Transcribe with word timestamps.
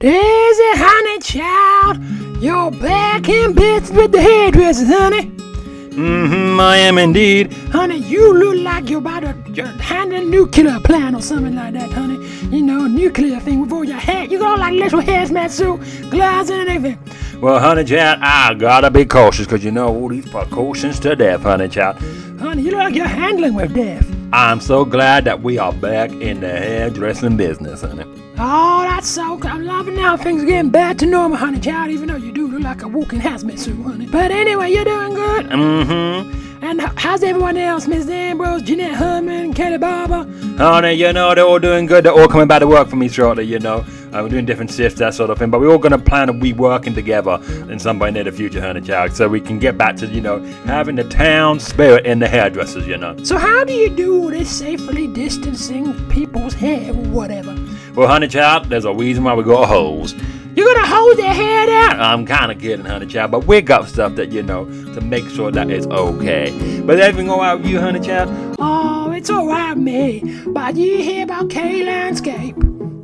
Daisy, 0.00 0.62
honey, 0.76 1.18
child, 1.18 2.40
you're 2.40 2.70
back 2.70 3.28
in 3.28 3.52
business 3.52 3.90
with 3.90 4.12
the 4.12 4.22
hairdressers, 4.22 4.86
honey. 4.86 5.22
Mm-hmm, 5.24 6.60
I 6.60 6.76
am 6.76 6.98
indeed. 6.98 7.52
Honey, 7.72 7.96
you 7.96 8.32
look 8.32 8.62
like 8.62 8.88
you're 8.88 9.00
about 9.00 9.22
to 9.22 9.66
handle 9.82 10.20
a 10.20 10.24
nuclear 10.24 10.78
plant 10.78 11.16
or 11.16 11.20
something 11.20 11.56
like 11.56 11.72
that, 11.72 11.90
honey. 11.90 12.24
You 12.56 12.62
know, 12.62 12.84
a 12.84 12.88
nuclear 12.88 13.40
thing 13.40 13.60
with 13.60 13.72
all 13.72 13.82
your 13.82 13.98
hair. 13.98 14.24
You 14.26 14.38
got 14.38 14.52
all 14.52 14.58
like 14.58 14.74
little 14.74 15.00
hazmat 15.00 15.50
suit, 15.50 15.80
gloves 16.12 16.50
and 16.50 16.68
everything. 16.68 17.40
Well, 17.40 17.58
honey 17.58 17.82
child, 17.82 18.20
I 18.22 18.54
gotta 18.54 18.92
be 18.92 19.04
cautious 19.04 19.46
because 19.46 19.64
you 19.64 19.72
know 19.72 19.88
all 19.88 20.08
these 20.10 20.30
precautions 20.30 21.00
to 21.00 21.16
death, 21.16 21.42
honey 21.42 21.66
child. 21.66 21.96
Honey, 22.38 22.62
you 22.62 22.70
look 22.70 22.78
like 22.78 22.94
you're 22.94 23.04
handling 23.04 23.54
with 23.54 23.74
death. 23.74 24.07
I'm 24.32 24.60
so 24.60 24.84
glad 24.84 25.24
that 25.24 25.42
we 25.42 25.58
are 25.58 25.72
back 25.72 26.10
in 26.10 26.40
the 26.40 26.50
hairdressing 26.50 27.38
business, 27.38 27.80
honey. 27.80 28.04
Oh, 28.38 28.82
that's 28.82 29.08
so 29.08 29.38
good. 29.38 29.50
I'm 29.50 29.64
loving 29.64 29.96
now 29.96 30.18
things 30.18 30.42
are 30.42 30.46
getting 30.46 30.70
back 30.70 30.98
to 30.98 31.06
normal, 31.06 31.38
honey 31.38 31.60
child, 31.60 31.90
even 31.90 32.08
though 32.08 32.16
you 32.16 32.30
do 32.32 32.46
look 32.46 32.62
like 32.62 32.82
a 32.82 32.88
walking 32.88 33.20
hazmat 33.20 33.58
suit, 33.58 33.82
honey. 33.82 34.06
But 34.06 34.30
anyway, 34.30 34.70
you're 34.70 34.84
doing 34.84 35.14
good. 35.14 35.46
Mm-hmm. 35.46 36.47
And 36.68 36.82
how's 36.98 37.22
everyone 37.22 37.56
else? 37.56 37.86
Miss 37.86 38.06
Ambrose, 38.10 38.60
Jeanette 38.60 38.94
Herman, 38.94 39.54
Kelly 39.54 39.78
Barber? 39.78 40.30
Honey, 40.58 40.92
you 40.92 41.14
know, 41.14 41.34
they're 41.34 41.46
all 41.46 41.58
doing 41.58 41.86
good. 41.86 42.04
They're 42.04 42.12
all 42.12 42.28
coming 42.28 42.46
back 42.46 42.60
to 42.60 42.66
work 42.66 42.88
for 42.88 42.96
me 42.96 43.08
shortly, 43.08 43.44
you 43.44 43.58
know. 43.58 43.86
Uh, 44.12 44.20
we're 44.22 44.28
doing 44.28 44.44
different 44.44 44.70
shifts, 44.70 44.98
that 44.98 45.14
sort 45.14 45.30
of 45.30 45.38
thing. 45.38 45.48
But 45.48 45.60
we're 45.60 45.70
all 45.70 45.78
going 45.78 45.92
to 45.92 45.98
plan 45.98 46.28
on 46.28 46.40
we 46.40 46.52
working 46.52 46.92
together 46.92 47.40
in 47.70 47.78
some 47.78 47.98
way 47.98 48.10
near 48.10 48.24
the 48.24 48.32
future, 48.32 48.60
honey 48.60 48.82
child, 48.82 49.14
so 49.14 49.28
we 49.28 49.40
can 49.40 49.58
get 49.58 49.78
back 49.78 49.96
to, 49.96 50.06
you 50.08 50.20
know, 50.20 50.40
having 50.66 50.96
the 50.96 51.04
town 51.04 51.58
spirit 51.58 52.04
in 52.04 52.18
the 52.18 52.28
hairdressers, 52.28 52.86
you 52.86 52.98
know. 52.98 53.16
So 53.24 53.38
how 53.38 53.64
do 53.64 53.72
you 53.72 53.88
do 53.88 54.24
all 54.24 54.28
this 54.28 54.50
safely 54.50 55.06
distancing 55.06 55.94
people's 56.10 56.52
hair 56.52 56.90
or 56.90 57.02
whatever? 57.04 57.56
Well, 57.94 58.08
honey 58.08 58.28
child, 58.28 58.66
there's 58.66 58.84
a 58.84 58.92
reason 58.92 59.24
why 59.24 59.32
we 59.32 59.42
got 59.42 59.68
holes. 59.68 60.12
You're 60.58 60.74
gonna 60.74 60.88
hold 60.88 61.16
their 61.16 61.32
head 61.32 61.66
down? 61.66 62.00
I'm 62.00 62.26
kind 62.26 62.50
of 62.50 62.60
kidding, 62.60 62.84
honey 62.84 63.06
child, 63.06 63.30
but 63.30 63.46
we 63.46 63.60
got 63.60 63.86
stuff 63.86 64.16
that, 64.16 64.32
you 64.32 64.42
know, 64.42 64.64
to 64.92 65.00
make 65.00 65.28
sure 65.28 65.52
that 65.52 65.70
it's 65.70 65.86
okay. 65.86 66.82
But 66.84 66.98
everything 66.98 67.30
all 67.30 67.38
right 67.38 67.54
with 67.54 67.68
you, 67.68 67.78
honey 67.78 68.00
child? 68.00 68.56
Oh, 68.58 69.12
it's 69.12 69.30
alright 69.30 69.76
with 69.76 69.84
me. 69.84 70.42
But 70.48 70.74
you 70.74 70.98
hear 70.98 71.22
about 71.22 71.48
Kay 71.48 71.84
Landscape? 71.84 72.56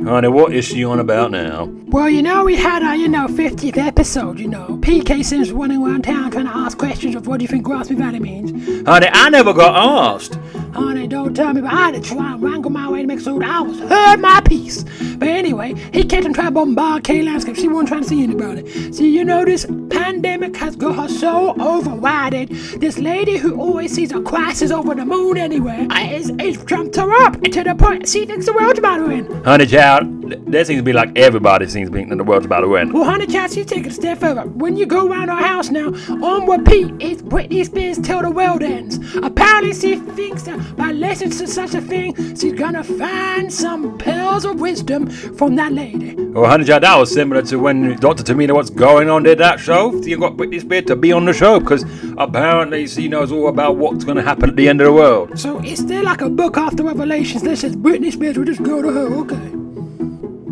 Honey, 0.03 0.27
what 0.27 0.53
is 0.53 0.65
she 0.65 0.85
on 0.85 0.99
about 0.99 1.31
now? 1.31 1.67
Well, 1.87 2.11
you 2.11 2.23
know, 2.23 2.45
we 2.45 2.57
had 2.57 2.83
our, 2.83 2.97
you 2.97 3.07
know, 3.07 3.29
50th 3.29 3.77
episode, 3.77 4.41
you 4.41 4.49
know. 4.49 4.81
PK 4.83 5.25
Sims 5.25 5.53
running 5.53 5.81
around 5.81 6.03
town 6.03 6.33
trying 6.33 6.47
to 6.47 6.57
ask 6.57 6.77
questions 6.77 7.15
of 7.15 7.29
what 7.29 7.39
do 7.39 7.45
you 7.45 7.49
think 7.49 7.65
Grasmere 7.65 7.99
Valley 7.99 8.19
means. 8.19 8.51
Honey, 8.85 9.07
I 9.13 9.29
never 9.29 9.55
got 9.55 9.77
asked. 9.77 10.41
Honey, 10.75 11.07
don't 11.07 11.35
tell 11.35 11.53
me, 11.53 11.61
but 11.61 11.73
I 11.73 11.93
had 11.93 11.95
to 11.95 12.01
try 12.01 12.33
and 12.33 12.43
wrangle 12.43 12.71
my 12.71 12.91
way 12.91 13.03
to 13.03 13.07
make 13.07 13.21
sure 13.21 13.39
that 13.39 13.49
I 13.49 13.61
was 13.61 13.79
heard 13.79 14.21
my 14.21 14.41
piece. 14.41 14.83
But 15.15 15.29
anyway, 15.29 15.75
he 15.93 16.03
kept 16.03 16.27
on 16.27 16.33
trying 16.33 16.49
to 16.49 16.53
bombard 16.53 17.05
Kay 17.05 17.23
Landscape. 17.23 17.55
She 17.55 17.69
wasn't 17.69 17.89
trying 17.89 18.03
to 18.03 18.09
see 18.09 18.23
anybody. 18.25 18.93
See, 18.93 19.09
you 19.09 19.25
know, 19.25 19.45
this 19.45 19.67
pandemic 19.89 20.57
has 20.57 20.75
got 20.75 20.97
her 20.97 21.09
so 21.09 21.55
overrided. 21.55 22.81
This 22.81 22.99
lady 22.99 23.37
who 23.37 23.61
always 23.61 23.95
sees 23.95 24.11
a 24.11 24.21
crisis 24.21 24.73
over 24.73 24.97
the 24.97 25.05
moon 25.05 25.37
anywhere 25.37 25.87
is, 25.93 26.31
is 26.41 26.63
jumped 26.65 26.97
her 26.97 27.13
up 27.25 27.41
to 27.41 27.63
the 27.63 27.75
point 27.77 28.09
she 28.09 28.27
thinks 28.27 28.47
the 28.47 28.53
world's 28.53 28.81
about 28.81 28.97
to 28.99 29.11
end. 29.11 29.45
Honey 29.47 29.67
child, 29.67 30.23
th- 30.23 30.43
there 30.47 30.65
seems 30.65 30.81
to 30.81 30.85
be 30.85 30.93
like 30.93 31.17
everybody 31.17 31.69
seems 31.69 31.89
to 31.89 31.93
be 31.93 32.01
thinking 32.01 32.19
the 32.19 32.25
world's 32.25 32.47
about 32.47 32.63
to 32.63 32.77
end. 32.77 32.93
Well, 32.93 33.05
honey, 33.05 33.27
child, 33.29 33.53
she's 33.53 33.67
taking 33.67 33.87
a 33.87 33.93
step 33.93 34.19
further. 34.19 34.43
When 34.43 34.77
you 34.77 34.87
go 34.87 35.07
around 35.07 35.31
our 35.31 35.43
house 35.43 35.71
now, 35.71 35.89
on 35.89 36.51
repeat, 36.51 36.93
it's 37.01 37.23
Britney 37.23 37.65
Spears 37.65 37.99
till 37.99 38.23
the 38.23 38.31
world 38.31 38.63
ends. 38.63 38.99
Apparently, 39.17 39.73
she 39.73 39.97
thinks 39.97 40.43
that 40.43 40.64
by 40.77 40.93
listening 40.93 41.31
to 41.31 41.47
such 41.47 41.75
a 41.75 41.81
thing, 41.81 42.15
she's 42.37 42.53
gonna 42.53 42.85
find 42.85 43.53
some 43.53 43.97
pearls 43.99 44.45
of 44.45 44.61
wisdom 44.61 45.09
from 45.09 45.57
that 45.57 45.73
lady. 45.73 46.15
Well, 46.15 46.51
honey 46.51 46.65
child, 46.65 46.83
that 46.83 46.97
was 46.97 47.13
similar 47.13 47.43
to 47.43 47.57
when 47.59 47.97
Dr. 47.97 48.25
Tamina 48.25 48.55
What's 48.55 48.71
Going 48.71 49.09
On 49.09 49.23
did 49.23 49.39
that 49.39 49.61
show. 49.61 49.95
You 50.03 50.19
got 50.19 50.37
Britney 50.37 50.61
Spears 50.61 50.87
to 50.87 50.97
be 50.97 51.13
on 51.13 51.25
the 51.25 51.33
show 51.33 51.61
because 51.61 51.85
apparently 52.19 52.87
she 52.89 53.07
knows 53.09 53.31
all 53.31 53.49
about 53.49 53.77
what's 53.77 54.05
going 54.05 54.17
to 54.17 54.23
happen 54.23 54.51
at 54.51 54.57
the 54.57 54.69
end 54.69 54.81
of 54.81 54.87
the 54.87 54.93
world. 54.93 55.39
So 55.39 55.61
is 55.63 55.87
there 55.87 56.03
like 56.03 56.23
a 56.23 56.29
book 56.29 56.57
after 56.57 56.83
Revelations 56.83 57.43
that 57.43 57.57
says 57.59 57.77
Britney 57.77 58.13
Spears 58.13 58.37
will 58.37 58.45
just 58.45 58.63
go 58.63 58.83
to 58.83 58.91
her? 58.91 59.15
Okay. 59.21 59.51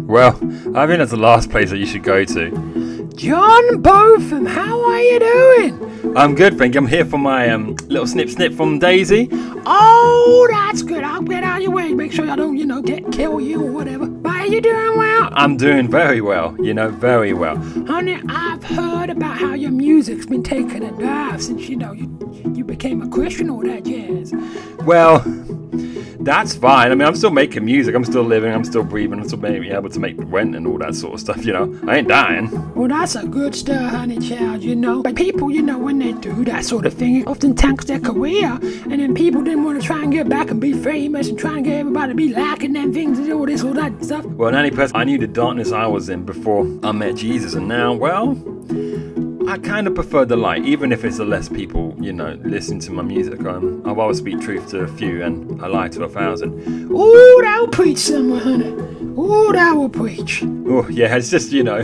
Well, 0.06 0.36
I 0.76 0.86
think 0.86 0.98
that's 0.98 1.10
the 1.10 1.16
last 1.16 1.50
place 1.50 1.70
that 1.70 1.78
you 1.78 1.86
should 1.86 2.04
go 2.04 2.24
to. 2.24 2.81
Jon 3.22 3.80
Botham, 3.80 4.46
how 4.46 4.84
are 4.84 5.00
you 5.00 5.20
doing? 5.20 6.16
I'm 6.16 6.34
good, 6.34 6.56
Frank. 6.56 6.74
I'm 6.74 6.88
here 6.88 7.04
for 7.04 7.18
my 7.18 7.50
um, 7.50 7.76
little 7.86 8.04
snip 8.04 8.28
snip 8.28 8.52
from 8.52 8.80
Daisy. 8.80 9.28
Oh, 9.64 10.48
that's 10.50 10.82
good. 10.82 11.04
I'll 11.04 11.22
get 11.22 11.44
out 11.44 11.58
of 11.58 11.62
your 11.62 11.70
way. 11.70 11.92
Make 11.92 12.10
sure 12.10 12.28
I 12.28 12.34
don't, 12.34 12.56
you 12.56 12.66
know, 12.66 12.82
get 12.82 13.12
kill 13.12 13.40
you 13.40 13.64
or 13.64 13.70
whatever. 13.70 14.06
But 14.06 14.34
are 14.34 14.46
you 14.46 14.60
doing 14.60 14.98
well? 14.98 15.28
I'm 15.34 15.56
doing 15.56 15.88
very 15.88 16.20
well, 16.20 16.56
you 16.60 16.74
know, 16.74 16.88
very 16.88 17.32
well. 17.32 17.58
Honey, 17.86 18.20
I've 18.28 18.64
heard 18.64 19.08
about 19.08 19.38
how 19.38 19.54
your 19.54 19.70
music's 19.70 20.26
been 20.26 20.42
taking 20.42 20.82
a 20.82 20.90
dive 20.98 21.40
since 21.44 21.68
you 21.68 21.76
know 21.76 21.92
you 21.92 22.08
you 22.56 22.64
became 22.64 23.02
a 23.02 23.08
Christian 23.08 23.50
or 23.50 23.62
that 23.62 23.84
jazz. 23.84 24.32
Well, 24.84 25.20
that's 26.24 26.54
fine. 26.54 26.92
I 26.92 26.94
mean, 26.94 27.06
I'm 27.06 27.16
still 27.16 27.30
making 27.30 27.64
music. 27.64 27.94
I'm 27.94 28.04
still 28.04 28.22
living. 28.22 28.52
I'm 28.52 28.64
still 28.64 28.84
breathing. 28.84 29.18
I'm 29.18 29.26
still 29.26 29.38
being 29.38 29.64
able 29.64 29.90
to 29.90 30.00
make 30.00 30.16
rent 30.18 30.54
and 30.54 30.66
all 30.66 30.78
that 30.78 30.94
sort 30.94 31.14
of 31.14 31.20
stuff. 31.20 31.44
You 31.44 31.52
know, 31.52 31.80
I 31.86 31.98
ain't 31.98 32.08
dying. 32.08 32.50
Well, 32.74 32.88
that's 32.88 33.16
a 33.16 33.26
good 33.26 33.54
start, 33.54 33.92
honey 33.92 34.18
child. 34.18 34.62
You 34.62 34.76
know, 34.76 35.02
but 35.02 35.16
people, 35.16 35.50
you 35.50 35.62
know, 35.62 35.78
when 35.78 35.98
they 35.98 36.12
do 36.12 36.44
that 36.44 36.64
sort 36.64 36.86
of 36.86 36.94
thing, 36.94 37.16
it 37.16 37.26
often 37.26 37.54
tanks 37.54 37.84
their 37.84 38.00
career, 38.00 38.58
and 38.62 39.00
then 39.00 39.14
people 39.14 39.42
didn't 39.42 39.64
want 39.64 39.80
to 39.80 39.86
try 39.86 40.02
and 40.02 40.12
get 40.12 40.28
back 40.28 40.50
and 40.50 40.60
be 40.60 40.72
famous 40.72 41.28
and 41.28 41.38
try 41.38 41.56
and 41.56 41.64
get 41.64 41.74
everybody 41.74 42.12
to 42.12 42.16
be 42.16 42.28
liking 42.28 42.72
them 42.72 42.92
things 42.92 43.18
and 43.18 43.32
all 43.32 43.46
this 43.46 43.62
all 43.62 43.74
that 43.74 44.04
stuff. 44.04 44.24
Well, 44.24 44.52
Nanny 44.52 44.70
Press, 44.70 44.92
I 44.94 45.04
knew 45.04 45.18
the 45.18 45.26
darkness 45.26 45.72
I 45.72 45.86
was 45.86 46.08
in 46.08 46.24
before 46.24 46.66
I 46.82 46.92
met 46.92 47.16
Jesus, 47.16 47.54
and 47.54 47.68
now, 47.68 47.92
well, 47.92 48.36
I 49.48 49.58
kind 49.58 49.86
of 49.86 49.94
prefer 49.94 50.24
the 50.24 50.36
light, 50.36 50.64
even 50.64 50.92
if 50.92 51.04
it's 51.04 51.18
a 51.18 51.24
less 51.24 51.48
people, 51.48 51.91
you 52.02 52.12
know, 52.12 52.38
listen 52.42 52.78
to 52.80 52.92
my 52.92 53.02
music. 53.02 53.40
I'm, 53.40 53.86
I 53.86 53.92
will 53.92 54.12
speak 54.14 54.40
truth 54.40 54.68
to 54.70 54.80
a 54.80 54.88
few 54.88 55.22
and 55.22 55.62
I 55.62 55.68
lie 55.68 55.88
to 55.88 56.04
a 56.04 56.08
thousand. 56.08 56.52
Ooh, 56.90 57.40
that 57.42 57.58
will 57.60 57.68
preach 57.68 57.98
somewhere, 57.98 58.40
honey. 58.40 58.70
Ooh, 59.18 59.52
that 59.52 59.72
will 59.72 59.88
preach. 59.88 60.42
Oh, 60.44 60.88
yeah, 60.88 61.14
it's 61.16 61.30
just, 61.30 61.52
you 61.52 61.62
know, 61.62 61.80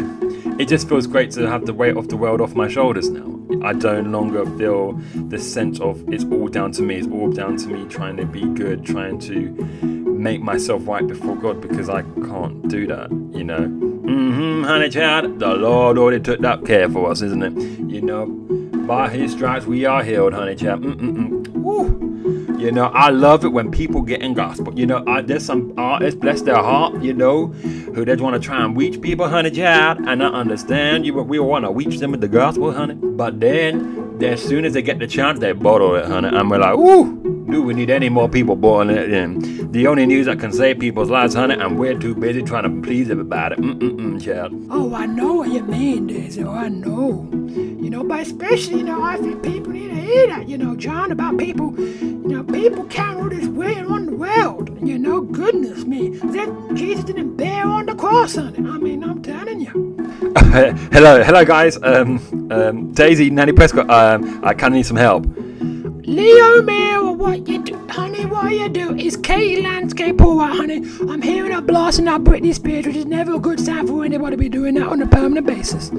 it 0.59 0.67
just 0.67 0.89
feels 0.89 1.06
great 1.06 1.31
to 1.33 1.49
have 1.49 1.67
the 1.67 1.75
weight 1.75 1.97
of 1.97 2.09
the 2.09 2.17
world 2.17 2.41
off 2.41 2.55
my 2.55 2.69
shoulders 2.69 3.11
now. 3.11 3.39
I 3.62 3.73
don't 3.73 4.12
longer 4.12 4.45
feel 4.59 4.93
the 5.15 5.39
sense 5.39 5.81
of 5.81 6.03
it's 6.12 6.25
all 6.25 6.49
down 6.49 6.73
to 6.73 6.83
me, 6.83 6.97
it's 6.97 7.09
all 7.09 7.31
down 7.31 7.56
to 7.59 7.69
me 7.69 7.89
trying 7.89 8.17
to 8.17 8.27
be 8.27 8.45
good, 8.47 8.85
trying 8.85 9.19
to 9.21 9.50
make 9.83 10.43
myself 10.43 10.87
right 10.87 11.06
before 11.06 11.37
God 11.37 11.61
because 11.61 11.89
I 11.89 12.03
can't 12.03 12.67
do 12.69 12.87
that, 12.89 13.11
you 13.33 13.45
know. 13.45 13.61
Mm-hmm, 13.61 14.65
honey 14.65 14.91
child, 14.91 15.39
the 15.39 15.55
Lord 15.55 15.99
already 15.99 16.21
took 16.21 16.41
that 16.41 16.65
care 16.65 16.89
for 16.89 17.11
us, 17.11 17.23
isn't 17.23 17.43
it? 17.43 17.53
You 17.91 18.00
know, 18.00 18.25
by 18.88 19.10
his 19.10 19.32
stripes 19.32 19.66
we 19.66 19.84
are 19.84 20.03
healed, 20.03 20.32
honey 20.32 20.56
child. 20.56 20.82
Mm-mm-mm. 20.82 21.47
Woo. 21.49 22.56
You 22.59 22.72
know, 22.72 22.87
I 22.87 23.10
love 23.10 23.44
it 23.44 23.49
when 23.49 23.71
people 23.71 24.00
get 24.00 24.22
in 24.22 24.32
gospel. 24.32 24.76
You 24.76 24.87
know, 24.87 25.04
I, 25.06 25.21
there's 25.21 25.44
some 25.44 25.75
artists, 25.76 26.19
bless 26.19 26.41
their 26.41 26.56
heart, 26.56 27.00
you 27.03 27.12
know, 27.12 27.49
who 27.49 28.04
just 28.04 28.21
want 28.21 28.34
to 28.34 28.44
try 28.44 28.65
and 28.65 28.76
reach 28.76 29.00
people, 29.00 29.28
honey, 29.28 29.50
child. 29.50 29.99
And 29.99 30.22
I 30.25 30.28
understand 30.28 31.04
you, 31.06 31.12
but 31.12 31.25
we 31.25 31.38
want 31.38 31.66
to 31.66 31.71
reach 31.71 31.99
them 31.99 32.10
with 32.12 32.22
the 32.22 32.28
gospel, 32.28 32.72
honey. 32.72 32.94
But 32.94 33.38
then, 33.38 34.19
as 34.22 34.43
soon 34.43 34.65
as 34.65 34.72
they 34.72 34.82
get 34.82 34.99
the 34.99 35.06
chance, 35.06 35.38
they 35.38 35.53
bottle 35.53 35.94
it, 35.94 36.06
honey. 36.06 36.28
And 36.28 36.50
we're 36.50 36.59
like, 36.59 36.76
ooh, 36.76 37.28
do 37.51 37.63
we 37.63 37.75
need 37.75 37.91
any 37.91 38.09
more 38.09 38.29
people 38.29 38.57
it 38.91 39.13
in? 39.13 39.73
The 39.73 39.87
only 39.87 40.07
news 40.07 40.27
that 40.27 40.39
can 40.39 40.53
save 40.53 40.79
people's 40.79 41.11
lives, 41.11 41.35
honey, 41.35 41.55
and 41.55 41.79
we're 41.79 41.99
too 41.99 42.15
busy 42.15 42.43
trying 42.43 42.65
to 42.65 42.87
please 42.87 43.11
everybody. 43.11 43.57
Mm-mm-mm, 43.57 44.23
child. 44.23 44.53
Oh, 44.71 44.95
I 44.95 45.07
know 45.07 45.35
what 45.35 45.51
you 45.51 45.63
mean, 45.63 46.07
Daisy. 46.07 46.45
Oh, 46.45 46.53
I 46.53 46.69
know. 46.69 47.29
You 47.33 47.91
know, 47.91 48.05
but 48.05 48.21
especially, 48.21 48.79
you 48.79 48.85
know, 48.85 49.03
I 49.03 49.17
think 49.17 49.43
people 49.43 49.73
need 49.73 49.89
to 49.89 49.95
hear 49.95 50.27
that, 50.29 50.49
you 50.49 50.59
know, 50.59 50.77
John, 50.77 51.11
about 51.11 51.39
people, 51.39 51.75
you 51.79 52.29
know, 52.29 52.45
people 52.45 52.85
carrying 52.85 53.23
all 53.23 53.29
this 53.29 53.47
weight 53.49 53.79
on 53.79 54.07
the 54.07 54.17
world. 54.17 54.77
You 54.87 54.99
know, 54.99 55.23
goodness 55.23 55.85
me. 55.85 56.11
That 56.11 56.75
Jesus 56.75 57.05
didn't 57.05 57.37
bear 57.37 57.65
on 57.65 57.87
the 57.87 57.95
cross, 57.95 58.35
honey. 58.37 58.59
I 58.59 58.79
mean, 58.79 59.03
I'm 59.03 59.23
telling 59.23 59.61
you. 59.61 59.97
hello, 60.93 61.23
hello, 61.23 61.44
guys. 61.44 61.79
Um, 61.83 62.51
um, 62.53 62.93
Daisy, 62.93 63.31
Nanny 63.31 63.53
Prescott. 63.53 63.89
Um, 63.89 64.44
I 64.44 64.53
kind 64.55 64.75
of 64.75 64.77
need 64.77 64.87
some 64.87 64.97
help. 64.97 65.27
Leo 66.09 66.62
Mera, 66.62 66.98
what 67.19 67.49
you 67.49 67.61
do, 67.65 67.76
honey, 67.88 68.25
what 68.26 68.53
you 68.53 68.69
do 68.69 68.94
is 68.97 69.17
Kate 69.17 69.61
Landscape, 69.62 70.20
alright, 70.20 70.56
honey. 70.56 70.76
I'm 71.11 71.20
hearing 71.20 71.50
her 71.50 71.61
blasting 71.61 72.06
out 72.06 72.23
Britney 72.23 72.55
Spears, 72.55 72.87
which 72.87 72.94
is 72.94 73.06
never 73.06 73.35
a 73.35 73.38
good 73.41 73.59
sign 73.59 73.88
for 73.88 74.05
anybody 74.05 74.37
to 74.37 74.41
be 74.41 74.49
doing 74.49 74.75
that 74.75 74.87
on 74.87 75.03
a 75.03 75.06
permanent 75.06 75.44
basis. 75.44 75.91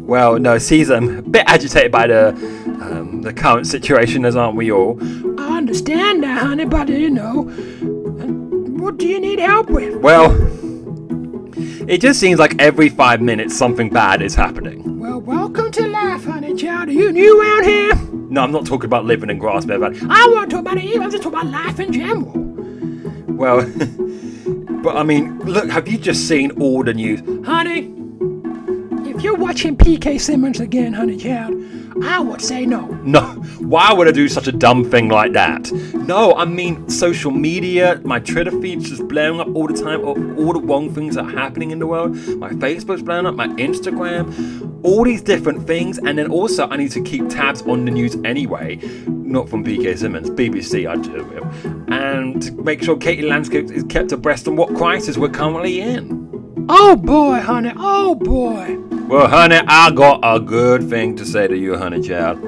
Well, 0.00 0.38
no, 0.38 0.58
she's 0.58 0.90
um, 0.90 1.18
a 1.18 1.22
bit 1.22 1.44
agitated 1.46 1.92
by 1.92 2.06
the 2.06 2.28
um, 2.80 3.20
the 3.20 3.32
current 3.34 3.66
situation, 3.66 4.24
as 4.24 4.36
aren't 4.36 4.56
we 4.56 4.72
all? 4.72 4.98
I 5.38 5.58
understand 5.58 6.22
that, 6.22 6.42
honey, 6.42 6.64
but 6.64 6.88
you 6.88 7.10
know, 7.10 7.42
what 7.42 8.96
do 8.96 9.06
you 9.06 9.20
need 9.20 9.40
help 9.40 9.68
with? 9.68 9.96
Well, 9.96 10.32
it 11.86 12.00
just 12.00 12.20
seems 12.20 12.38
like 12.38 12.54
every 12.58 12.88
five 12.88 13.20
minutes 13.20 13.54
something 13.54 13.90
bad 13.90 14.22
is 14.22 14.34
happening. 14.34 14.98
Well, 14.98 15.20
welcome 15.20 15.70
to 15.72 15.86
life, 15.86 16.24
honey 16.24 16.54
child. 16.54 16.88
Are 16.88 16.92
you 16.92 17.12
new 17.12 17.40
around 17.40 17.64
here? 17.64 18.13
No, 18.34 18.42
I'm 18.42 18.52
not 18.52 18.66
talking 18.66 18.86
about 18.86 19.04
living 19.04 19.30
in 19.30 19.38
Grasmere 19.38 19.78
Valley. 19.78 19.98
I 20.10 20.28
want 20.32 20.50
to 20.50 20.56
talk 20.56 20.60
about 20.62 20.78
it. 20.78 21.00
I'm 21.00 21.10
just 21.10 21.22
talking 21.22 21.38
about 21.38 21.52
life 21.52 21.78
in 21.78 21.92
general. 21.92 22.32
Well, 23.28 23.62
But 24.84 24.98
I 24.98 25.02
mean, 25.02 25.38
look, 25.38 25.70
have 25.70 25.88
you 25.88 25.96
just 25.96 26.28
seen 26.28 26.50
all 26.60 26.84
the 26.84 26.92
news? 26.92 27.20
Honey, 27.46 27.90
if 29.08 29.22
you're 29.22 29.34
watching 29.34 29.78
PK 29.78 30.20
Simmons 30.20 30.60
again, 30.60 30.92
honey 30.92 31.16
child, 31.16 31.54
I 32.04 32.20
would 32.20 32.40
say 32.40 32.66
no. 32.66 32.86
No, 33.02 33.22
why 33.60 33.92
would 33.92 34.06
I 34.08 34.12
do 34.12 34.28
such 34.28 34.46
a 34.46 34.52
dumb 34.52 34.84
thing 34.84 35.08
like 35.08 35.32
that? 35.32 35.72
No, 35.72 36.34
I 36.34 36.44
mean, 36.44 36.88
social 36.88 37.30
media, 37.30 38.00
my 38.04 38.20
Twitter 38.20 38.50
feed's 38.60 38.90
just 38.90 39.08
blowing 39.08 39.40
up 39.40 39.48
all 39.54 39.66
the 39.66 39.74
time 39.74 40.00
of 40.00 40.38
all 40.38 40.52
the 40.52 40.60
wrong 40.60 40.94
things 40.94 41.14
that 41.14 41.24
are 41.24 41.30
happening 41.30 41.70
in 41.70 41.78
the 41.78 41.86
world. 41.86 42.14
My 42.38 42.50
Facebook's 42.50 43.02
blowing 43.02 43.26
up, 43.26 43.34
my 43.34 43.48
Instagram, 43.48 44.80
all 44.84 45.04
these 45.04 45.22
different 45.22 45.66
things. 45.66 45.98
And 45.98 46.18
then 46.18 46.30
also, 46.30 46.68
I 46.68 46.76
need 46.76 46.90
to 46.92 47.02
keep 47.02 47.28
tabs 47.28 47.62
on 47.62 47.84
the 47.86 47.90
news 47.90 48.16
anyway. 48.24 48.76
Not 49.06 49.48
from 49.48 49.64
PK 49.64 49.96
Simmons, 49.96 50.28
BBC, 50.30 50.86
I 50.88 50.96
do. 50.96 51.24
And 51.92 52.54
make 52.64 52.82
sure 52.82 52.96
Katie 52.96 53.22
Landscape 53.22 53.70
is 53.70 53.84
kept 53.84 54.12
abreast 54.12 54.46
on 54.46 54.56
what 54.56 54.74
crisis 54.76 55.16
we're 55.16 55.30
currently 55.30 55.80
in. 55.80 56.22
Oh 56.68 56.96
boy, 56.96 57.40
honey, 57.40 57.72
oh 57.76 58.14
boy. 58.14 58.78
Well, 59.06 59.28
honey, 59.28 59.60
I 59.66 59.90
got 59.90 60.20
a 60.22 60.40
good 60.40 60.88
thing 60.88 61.14
to 61.16 61.26
say 61.26 61.46
to 61.46 61.54
you, 61.54 61.76
honey 61.76 62.00
child. 62.00 62.40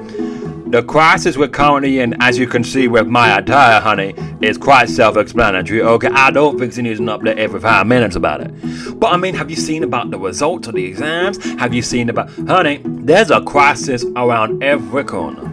The 0.71 0.81
crisis 0.81 1.37
we're 1.37 1.49
currently 1.49 1.99
in, 1.99 2.19
as 2.19 2.39
you 2.39 2.47
can 2.47 2.63
see 2.63 2.87
with 2.87 3.05
my 3.05 3.37
attire, 3.37 3.79
honey, 3.79 4.15
is 4.41 4.57
quite 4.57 4.89
self-explanatory. 4.89 5.83
Okay, 5.83 6.07
I 6.07 6.31
don't 6.31 6.57
think 6.57 6.73
she 6.73 6.81
needs 6.81 6.99
an 6.99 7.05
update 7.05 7.37
every 7.37 7.59
five 7.59 7.85
minutes 7.85 8.15
about 8.15 8.41
it. 8.41 8.99
But 8.99 9.13
I 9.13 9.17
mean, 9.17 9.35
have 9.35 9.51
you 9.51 9.55
seen 9.55 9.83
about 9.83 10.09
the 10.09 10.17
results 10.17 10.67
of 10.67 10.73
the 10.73 10.83
exams? 10.83 11.37
Have 11.59 11.75
you 11.75 11.83
seen 11.83 12.09
about, 12.09 12.31
honey? 12.47 12.81
There's 12.83 13.29
a 13.29 13.39
crisis 13.41 14.03
around 14.15 14.63
every 14.63 15.03
corner. 15.03 15.43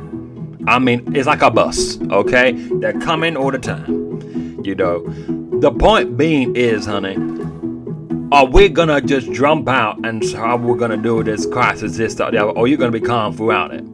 I 0.66 0.78
mean, 0.78 1.14
it's 1.14 1.26
like 1.26 1.42
a 1.42 1.50
bus. 1.50 2.00
Okay, 2.00 2.52
they're 2.52 2.98
coming 2.98 3.36
all 3.36 3.50
the 3.50 3.58
time. 3.58 4.64
You 4.64 4.74
know, 4.74 5.06
the 5.60 5.70
point 5.70 6.16
being 6.16 6.56
is, 6.56 6.86
honey, 6.86 7.16
are 8.34 8.46
we 8.46 8.68
gonna 8.68 9.00
just 9.00 9.30
jump 9.30 9.68
out 9.68 10.04
and 10.04 10.20
how 10.32 10.56
we're 10.56 10.76
gonna 10.76 10.96
do 10.96 11.22
this 11.22 11.46
crisis, 11.46 11.96
this, 11.96 12.14
that, 12.14 12.32
the 12.32 12.38
other, 12.38 12.50
or 12.50 12.64
are 12.64 12.66
you 12.66 12.76
gonna 12.76 12.90
be 12.90 13.00
calm 13.00 13.32
throughout 13.32 13.72
it? 13.72 13.84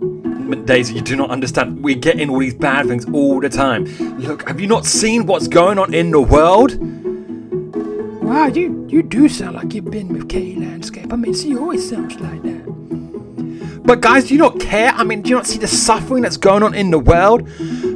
Daisy, 0.65 0.95
you 0.95 1.03
do 1.03 1.15
not 1.15 1.29
understand. 1.29 1.85
We're 1.85 1.99
getting 1.99 2.31
all 2.31 2.39
these 2.39 2.55
bad 2.55 2.87
things 2.87 3.05
all 3.13 3.39
the 3.39 3.51
time. 3.51 3.85
Look, 4.19 4.49
have 4.49 4.59
you 4.59 4.67
not 4.67 4.87
seen 4.87 5.27
what's 5.27 5.47
going 5.47 5.79
on 5.79 5.93
in 5.93 6.11
the 6.11 6.23
world? 6.23 6.79
Wow, 8.23 8.47
you, 8.47 8.87
you 8.89 9.03
do 9.03 9.29
sound 9.29 9.57
like 9.57 9.75
you've 9.75 9.91
been 9.91 10.09
with 10.09 10.31
K 10.31 10.57
Landscape. 10.57 11.13
I 11.13 11.17
mean, 11.17 11.35
she 11.35 11.55
always 11.55 11.87
sounds 11.87 12.19
like 12.19 12.43
that. 12.43 13.83
But 13.85 14.01
guys, 14.01 14.29
do 14.29 14.35
you 14.35 14.41
not 14.41 14.59
care? 14.59 14.93
I 14.93 15.05
mean, 15.05 15.21
do 15.21 15.29
you 15.31 15.37
not 15.37 15.47
see 15.47 15.59
the 15.59 15.69
suffering 15.69 16.23
that's 16.23 16.39
going 16.39 16.63
on 16.63 16.75
in 16.75 16.91
the 16.91 16.99
world? 16.99 17.47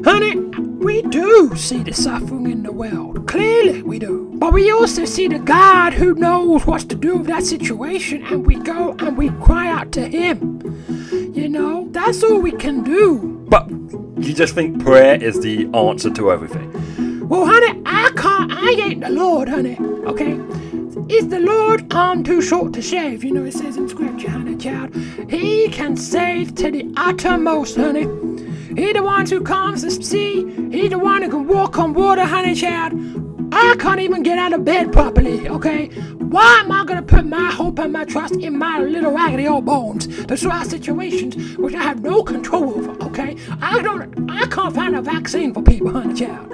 Honey, 0.05 0.37
we 0.37 1.01
do 1.03 1.57
see 1.57 1.83
the 1.83 1.95
suffering 1.95 2.51
in 2.51 2.63
the 2.63 2.73
world. 2.73 3.27
Clearly, 3.27 3.81
we 3.81 3.99
do. 3.99 4.34
But 4.45 4.53
we 4.53 4.71
also 4.71 5.07
see 5.07 5.27
the 5.27 5.39
God 5.39 5.95
who 5.95 6.13
knows 6.13 6.67
what 6.67 6.87
to 6.91 6.95
do 6.95 7.17
with 7.17 7.29
that 7.29 7.45
situation, 7.45 8.23
and 8.25 8.47
we 8.47 8.57
go 8.57 8.95
and 8.99 9.17
we 9.17 9.31
cry 9.43 9.69
out 9.69 9.91
to 9.93 10.07
Him. 10.07 10.61
You 11.35 11.49
know, 11.49 11.89
that's 11.93 12.23
all 12.23 12.43
we 12.43 12.53
can 12.53 12.83
do. 12.85 13.43
But 13.49 13.71
you 13.71 14.35
just 14.35 14.55
think 14.55 14.85
prayer 14.85 15.15
is 15.15 15.41
the 15.41 15.67
answer 15.75 16.11
to 16.11 16.31
everything. 16.31 17.27
Well, 17.27 17.47
honey, 17.47 17.81
I 17.87 18.13
can't, 18.17 18.53
I 18.53 18.73
ain't 18.73 19.01
the 19.01 19.09
Lord, 19.09 19.49
honey, 19.49 19.79
okay? 19.81 20.33
Is 21.09 21.29
the 21.29 21.41
Lord 21.41 21.91
arm 21.95 22.23
too 22.23 22.43
short 22.43 22.75
to 22.75 22.83
shave? 22.83 23.25
You 23.25 23.33
know, 23.33 23.45
it 23.45 23.55
says 23.55 23.79
in 23.79 23.89
scripture, 23.89 24.29
honey, 24.29 24.57
child. 24.57 24.95
He 25.31 25.71
can 25.71 25.97
save 25.97 26.55
to 26.57 26.71
the 26.71 26.93
uttermost, 26.99 27.77
honey. 27.77 28.07
He 28.77 28.93
the 28.93 29.03
one 29.03 29.27
who 29.27 29.41
calms 29.41 29.81
the 29.81 29.91
sea. 29.91 30.45
He 30.71 30.89
the 30.89 30.99
one 30.99 31.23
who 31.23 31.31
can 31.31 31.47
walk 31.47 31.79
on 31.79 31.95
water, 31.95 32.27
honey, 32.27 32.55
child. 32.55 33.24
I 33.53 33.77
can't 33.79 34.01
even 34.01 34.23
get 34.23 34.39
out 34.39 34.53
of 34.53 34.65
bed 34.65 34.93
properly, 34.93 35.49
okay? 35.49 35.87
Why 36.35 36.61
am 36.61 36.73
I 36.73 36.85
gonna 36.85 37.03
put 37.03 37.25
my 37.27 37.51
hope 37.51 37.79
and 37.79 37.93
my 37.93 38.05
trust 38.05 38.37
in 38.37 38.59
my 38.59 38.79
little 38.79 39.13
raggedy 39.13 39.47
old 39.47 39.65
bones 39.65 40.07
to 40.27 40.51
out 40.51 40.67
situations 40.67 41.57
which 41.57 41.75
I 41.75 41.83
have 41.83 42.03
no 42.03 42.23
control 42.23 42.75
over, 42.75 43.05
okay? 43.05 43.37
I 43.61 43.83
don't 43.83 44.31
I 44.31 44.47
can't 44.47 44.75
find 44.75 44.97
a 44.97 45.03
vaccine 45.03 45.55
for 45.55 45.63
people, 45.63 45.93
honey 45.93 46.15
child. 46.15 46.51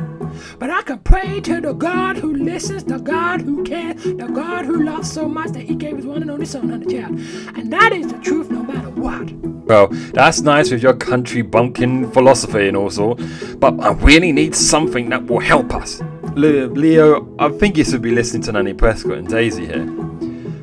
But 0.58 0.70
I 0.70 0.82
can 0.82 0.98
pray 1.00 1.40
to 1.40 1.60
the 1.60 1.72
God 1.72 2.18
who 2.18 2.34
listens, 2.34 2.84
the 2.84 2.98
God 2.98 3.40
who 3.40 3.64
cares, 3.64 4.02
the 4.02 4.30
God 4.32 4.64
who 4.64 4.82
loves 4.82 5.10
so 5.10 5.28
much 5.28 5.50
that 5.52 5.62
he 5.62 5.74
gave 5.74 5.96
his 5.96 6.06
one 6.06 6.22
and 6.22 6.30
only 6.30 6.46
son, 6.46 6.68
honey 6.68 6.86
child. 6.86 7.18
And 7.56 7.72
that 7.72 7.92
is 7.92 8.08
the 8.08 8.18
truth 8.18 8.50
no 8.50 8.62
matter 8.62 8.90
what. 8.90 9.30
Well, 9.66 9.88
that's 10.12 10.40
nice 10.40 10.70
with 10.70 10.82
your 10.82 10.94
country 10.94 11.42
bumpkin 11.42 12.10
philosophy 12.10 12.68
and 12.68 12.76
all 12.76 12.90
sort, 12.90 13.20
but 13.58 13.78
I 13.80 13.92
really 13.92 14.32
need 14.32 14.54
something 14.54 15.10
that 15.10 15.26
will 15.26 15.40
help 15.40 15.74
us. 15.74 16.02
Leo, 16.40 17.36
I 17.38 17.50
think 17.50 17.76
you 17.76 17.84
should 17.84 18.00
be 18.00 18.12
listening 18.12 18.42
to 18.42 18.52
Nanny 18.52 18.72
Prescott 18.72 19.18
and 19.18 19.28
Daisy 19.28 19.66
here. 19.66 19.86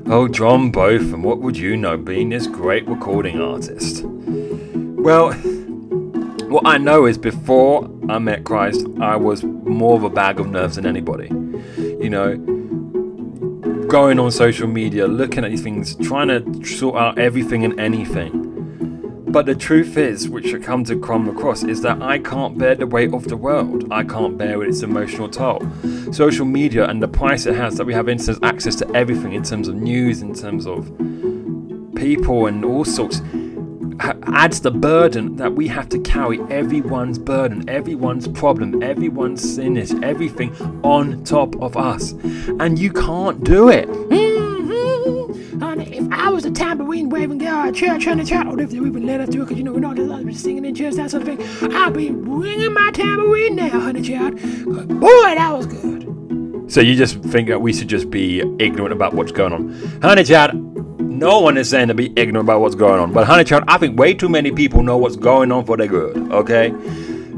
Oh, 0.07 0.27
Jon 0.27 0.71
Botham, 0.71 1.21
what 1.21 1.39
would 1.39 1.55
you 1.55 1.77
know 1.77 1.97
being 1.97 2.29
this 2.29 2.47
great 2.47 2.87
recording 2.87 3.39
artist? 3.39 4.03
Well, 4.03 5.33
what 6.49 6.65
I 6.65 6.79
know 6.79 7.05
is 7.05 7.19
before 7.19 7.87
I 8.09 8.17
met 8.17 8.43
Christ, 8.43 8.87
I 8.99 9.17
was 9.17 9.43
more 9.43 9.95
of 9.95 10.03
a 10.03 10.09
bag 10.09 10.39
of 10.39 10.49
nerves 10.49 10.77
than 10.77 10.87
anybody. 10.87 11.27
You 11.77 12.09
know, 12.09 12.37
going 13.87 14.17
on 14.17 14.31
social 14.31 14.67
media, 14.67 15.07
looking 15.07 15.43
at 15.43 15.51
these 15.51 15.61
things, 15.61 15.95
trying 15.97 16.29
to 16.29 16.65
sort 16.65 16.95
out 16.95 17.19
everything 17.19 17.63
and 17.63 17.79
anything. 17.79 18.46
But 19.29 19.45
the 19.45 19.55
truth 19.55 19.97
is, 19.97 20.29
which 20.29 20.53
I 20.53 20.59
come 20.59 20.85
to 20.85 20.97
come 20.97 21.27
across, 21.27 21.63
is 21.63 21.81
that 21.81 22.01
I 22.01 22.17
can't 22.17 22.57
bear 22.57 22.75
the 22.75 22.87
weight 22.87 23.13
of 23.13 23.27
the 23.27 23.35
world. 23.35 23.85
I 23.91 24.03
can't 24.03 24.37
bear 24.37 24.63
its 24.63 24.83
emotional 24.83 25.27
toll. 25.27 25.67
Social 26.13 26.45
media 26.45 26.85
and 26.85 27.03
the 27.03 27.09
price 27.09 27.45
it 27.45 27.55
has 27.55 27.75
that 27.75 27.85
we 27.85 27.93
have 27.93 28.07
instant 28.07 28.39
access 28.41 28.75
to 28.75 28.89
everything 28.95 29.33
in 29.33 29.43
terms 29.43 29.67
of 29.67 29.75
news, 29.75 30.21
in 30.21 30.33
terms 30.33 30.65
of 30.65 30.85
people 31.95 32.47
and 32.47 32.63
all 32.63 32.85
sorts, 32.85 33.21
adds 33.99 34.61
the 34.61 34.71
burden 34.71 35.35
that 35.35 35.53
we 35.53 35.67
have 35.67 35.89
to 35.89 35.99
carry 35.99 36.39
everyone's 36.49 37.19
burden, 37.19 37.67
everyone's 37.69 38.27
problem, 38.29 38.81
everyone's 38.81 39.41
sinners, 39.55 39.93
everything 40.03 40.55
on 40.83 41.23
top 41.25 41.55
of 41.61 41.75
us. 41.75 42.11
And 42.59 42.79
you 42.79 42.93
can't 42.93 43.43
do 43.43 43.69
it. 43.69 43.89
Mm. 43.89 44.26
Tambourine 47.17 47.29
waving 47.29 47.37
girl 47.37 47.67
at 47.67 47.75
church, 47.75 48.05
honey, 48.05 48.23
child, 48.23 48.47
or 48.47 48.61
if 48.61 48.69
they 48.69 48.77
even 48.77 49.05
let 49.05 49.21
us 49.21 49.29
do 49.29 49.41
it, 49.41 49.45
because 49.45 49.57
you 49.57 49.63
know 49.63 49.73
we're 49.73 49.79
not 49.79 49.95
just 49.95 50.43
singing 50.43 50.65
in 50.65 50.75
church, 50.75 50.95
that 50.95 51.11
sort 51.11 51.27
of 51.27 51.37
thing, 51.37 51.73
I'll 51.73 51.91
be 51.91 52.11
ringing 52.11 52.73
my 52.73 52.91
tambourine 52.91 53.55
now, 53.55 53.69
honey, 53.69 54.01
child. 54.01 54.35
Boy, 54.35 55.35
that 55.35 55.53
was 55.53 55.65
good. 55.65 56.71
So 56.71 56.81
you 56.81 56.95
just 56.95 57.21
think 57.23 57.47
that 57.47 57.61
we 57.61 57.73
should 57.73 57.87
just 57.87 58.09
be 58.09 58.41
ignorant 58.59 58.91
about 58.91 59.13
what's 59.13 59.31
going 59.31 59.53
on. 59.53 59.69
Honey, 60.01 60.23
child, 60.23 60.53
no 60.99 61.39
one 61.39 61.57
is 61.57 61.69
saying 61.69 61.87
to 61.87 61.93
be 61.93 62.07
ignorant 62.17 62.45
about 62.45 62.59
what's 62.61 62.75
going 62.75 62.99
on. 62.99 63.13
But 63.13 63.25
honey 63.25 63.45
child, 63.45 63.63
I 63.67 63.77
think 63.77 63.97
way 63.97 64.13
too 64.13 64.29
many 64.29 64.51
people 64.51 64.83
know 64.83 64.97
what's 64.97 65.15
going 65.15 65.51
on 65.51 65.65
for 65.65 65.77
their 65.77 65.87
good. 65.87 66.17
Okay? 66.31 66.73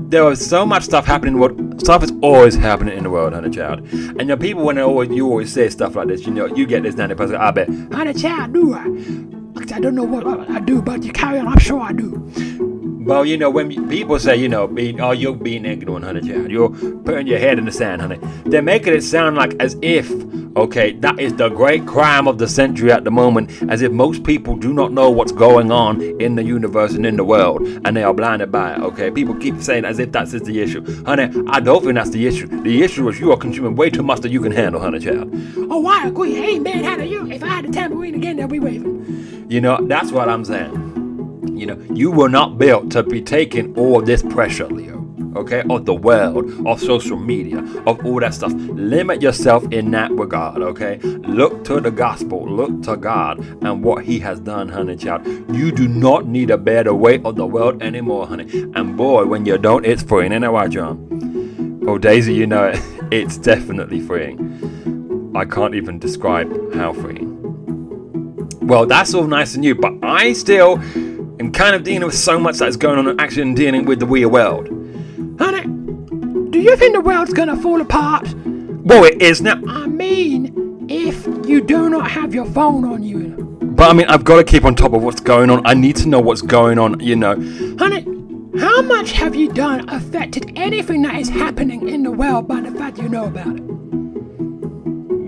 There 0.10 0.30
is 0.32 0.46
so 0.46 0.66
much 0.66 0.84
stuff 0.84 1.06
happening. 1.06 1.38
What 1.38 1.54
stuff 1.80 2.04
is 2.04 2.12
always 2.24 2.56
happening 2.56 2.98
in 2.98 3.04
the 3.04 3.12
world, 3.12 3.34
honey 3.34 3.52
child. 3.52 3.88
And 3.92 4.28
your 4.28 4.38
people 4.38 4.64
when 4.64 4.78
they 4.78 4.82
always 4.82 5.12
you 5.12 5.28
always 5.28 5.54
say 5.54 5.70
stuff 5.70 5.96
like 5.96 6.08
this, 6.08 6.26
you 6.26 6.34
know, 6.34 6.48
you 6.48 6.66
get 6.66 6.82
this 6.82 6.96
ninety 6.96 7.14
percent. 7.14 7.40
I 7.40 7.52
bet. 7.52 7.70
Honey 7.94 8.14
child, 8.16 8.54
do 8.54 8.74
I? 8.74 9.39
I 9.72 9.80
don't 9.80 9.96
know 9.96 10.04
what 10.04 10.26
I 10.50 10.60
do, 10.60 10.82
but 10.82 11.04
you 11.04 11.12
carry 11.12 11.40
on. 11.40 11.48
I'm 11.48 11.60
sure 11.60 11.80
I 11.80 11.94
do. 11.94 12.79
Well, 13.10 13.26
you 13.26 13.38
know, 13.38 13.50
when 13.50 13.90
people 13.90 14.20
say, 14.20 14.36
you 14.36 14.48
know, 14.48 14.68
being, 14.68 15.02
oh, 15.02 15.14
you're 15.14 15.34
being 15.34 15.66
ignorant, 15.66 16.06
honey 16.06 16.22
child, 16.22 16.52
you're 16.52 16.70
putting 16.70 17.26
your 17.26 17.40
head 17.40 17.58
in 17.58 17.66
the 17.66 17.72
sand, 17.72 18.04
honey, 18.04 18.20
they're 18.46 18.62
making 18.62 18.94
it 18.94 19.02
sound 19.02 19.36
like 19.36 19.56
as 19.60 19.76
if, 19.82 20.12
okay, 20.56 20.92
that 20.92 21.20
is 21.20 21.34
the 21.34 21.50
great 21.50 21.88
crime 21.88 22.28
of 22.28 22.38
the 22.38 22.48
century 22.48 22.92
at 22.92 23.06
the 23.06 23.10
moment, 23.10 23.50
as 23.68 23.82
if 23.82 23.92
most 23.92 24.24
people 24.24 24.56
do 24.56 24.74
not 24.74 24.92
know 24.92 25.10
what's 25.10 25.32
going 25.32 25.72
on 25.72 26.00
in 26.22 26.36
the 26.36 26.44
universe 26.44 26.94
and 26.94 27.04
in 27.04 27.16
the 27.16 27.24
world, 27.24 27.64
and 27.84 27.98
they 27.98 28.04
are 28.04 28.14
blinded 28.14 28.52
by 28.52 28.76
it, 28.76 28.80
okay? 28.82 29.10
People 29.10 29.34
keep 29.34 29.60
saying 29.60 29.86
as 29.86 29.98
if 29.98 30.12
that's 30.12 30.34
the 30.34 30.62
issue. 30.62 31.04
Honey, 31.06 31.34
I 31.48 31.60
don't 31.60 31.82
think 31.82 31.96
that's 31.96 32.12
the 32.12 32.28
issue. 32.28 32.46
The 32.62 32.84
issue 32.84 33.10
is 33.10 33.20
you 33.20 33.32
are 33.32 33.38
consuming 33.38 33.76
way 33.76 33.90
too 33.90 34.04
much 34.04 34.20
that 34.20 34.30
you 34.30 34.40
can 34.40 34.52
handle, 34.52 34.80
honey 34.80 35.00
child. 35.00 35.32
Oh, 35.72 35.88
I 35.88 36.06
agree. 36.06 36.36
Hey, 36.36 36.60
man, 36.60 36.84
how 36.84 36.96
do 36.96 37.06
You, 37.06 37.26
if 37.32 37.44
I 37.44 37.48
had 37.48 37.66
a 37.66 37.72
tambourine 37.72 38.14
again, 38.14 38.38
they'll 38.38 38.48
be 38.48 38.60
waving. 38.60 39.48
You 39.50 39.62
know, 39.62 39.84
that's 39.88 40.12
what 40.12 40.30
I'm 40.30 40.46
saying. 40.46 40.89
You 41.44 41.66
know, 41.68 41.80
you 41.94 42.12
were 42.12 42.30
not 42.30 42.58
built 42.58 42.92
to 42.92 43.04
be 43.04 43.22
taking 43.22 43.76
all 43.78 44.02
this 44.02 44.22
pressure, 44.22 44.68
Leo. 44.68 44.98
Okay, 45.36 45.64
of 45.70 45.86
the 45.86 45.94
world, 45.94 46.68
of 46.68 46.82
social 46.82 47.18
media, 47.18 47.60
of 47.86 48.04
all 48.04 48.20
that 48.20 48.34
stuff. 48.34 48.52
Limit 48.54 49.22
yourself 49.22 49.64
in 49.72 49.92
that 49.92 50.12
regard, 50.12 50.62
okay? 50.62 50.98
Look 50.98 51.64
to 51.66 51.80
the 51.80 51.92
gospel, 51.92 52.50
look 52.50 52.82
to 52.84 52.98
God 52.98 53.40
and 53.64 53.84
what 53.84 54.04
He 54.04 54.20
has 54.20 54.40
done, 54.40 54.70
honey 54.70 54.98
child. 54.98 55.26
You 55.56 55.72
do 55.72 55.88
not 55.88 56.26
need 56.26 56.48
to 56.48 56.58
bear 56.58 56.84
the 56.84 56.96
weight 56.96 57.24
of 57.26 57.36
the 57.36 57.46
world 57.46 57.82
anymore, 57.84 58.26
honey. 58.26 58.50
And 58.74 58.98
boy, 58.98 59.26
when 59.26 59.46
you 59.46 59.60
don't, 59.60 59.86
it's 59.86 60.02
freeing, 60.02 60.32
ain't 60.32 60.44
it 60.44 60.50
right, 60.50 60.70
John? 60.70 61.84
Oh, 61.88 61.98
Daisy, 61.98 62.34
you 62.34 62.48
know 62.48 62.66
it. 62.68 62.80
It's 63.12 63.38
definitely 63.38 64.02
freeing. 64.02 65.32
I 65.36 65.44
can't 65.44 65.74
even 65.74 65.98
describe 65.98 66.76
how 66.76 66.94
freeing. 66.94 67.40
Well, 68.62 68.86
that's 68.86 69.16
all 69.16 69.26
nice 69.26 69.56
and 69.56 69.62
new, 69.62 69.74
but 69.74 69.94
I 70.04 70.34
still 70.34 70.78
am 71.40 71.52
kind 71.52 71.76
of 71.76 71.84
dealing 71.84 72.06
with 72.06 72.16
so 72.16 72.40
much 72.40 72.58
that's 72.58 72.76
going 72.76 73.00
on 73.00 73.08
and 73.08 73.22
actually 73.22 73.54
dealing 73.54 73.86
with 73.86 74.00
the 74.00 74.06
weird 74.06 74.32
world. 74.32 74.68
Honey, 75.40 75.64
do 76.52 76.60
you 76.60 76.76
think 76.76 76.94
the 76.94 77.02
world's 77.02 77.34
gonna 77.34 77.56
fall 77.56 77.82
apart? 77.82 78.34
Well, 78.36 79.06
it 79.06 79.22
is 79.22 79.42
now. 79.42 79.62
I 79.68 79.88
mean, 79.88 80.88
if 80.90 81.26
you 81.48 81.62
do 81.62 81.90
not 81.90 82.10
have 82.12 82.34
your 82.34 82.46
phone 82.46 82.86
on 82.86 83.04
you. 83.04 83.60
But 83.62 83.92
I 83.92 83.94
mean, 83.94 84.08
I've 84.08 84.24
got 84.24 84.38
to 84.38 84.44
keep 84.44 84.66
on 84.66 84.76
top 84.76 84.94
of 84.94 85.04
what's 85.04 85.22
going 85.22 85.50
on. 85.50 85.66
I 85.66 85.74
need 85.74 85.96
to 85.98 86.08
know 86.08 86.20
what's 86.20 86.42
going 86.42 86.80
on, 86.80 87.00
you 87.00 87.16
know. 87.16 87.36
Honey, 87.78 88.06
how 88.60 88.82
much 88.82 89.12
have 89.12 89.36
you 89.36 89.52
done 89.52 89.88
affected 89.90 90.52
anything 90.56 91.04
that 91.04 91.16
is 91.16 91.30
happening 91.30 91.88
in 91.88 92.04
the 92.04 92.12
world 92.12 92.48
by 92.48 92.62
the 92.62 92.72
fact 92.72 92.98
you 92.98 93.08
know 93.08 93.26
about 93.26 93.56
it? 93.56 93.62